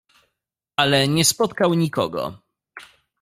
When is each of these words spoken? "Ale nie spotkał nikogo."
"Ale 0.75 1.07
nie 1.07 1.25
spotkał 1.25 1.73
nikogo." 1.73 2.39